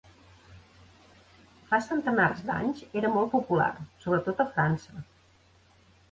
Fa 1.73 1.79
centenars 1.87 2.41
d'anys 2.47 2.81
era 3.01 3.11
molt 3.17 3.29
popular, 3.33 3.67
sobretot 4.07 4.41
a 4.45 4.47
França. 4.55 5.05